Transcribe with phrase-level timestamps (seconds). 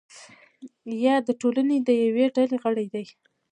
[1.05, 3.05] یا د ټولنې د یوې ډلې غړی دی.